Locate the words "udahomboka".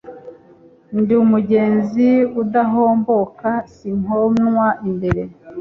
2.41-3.49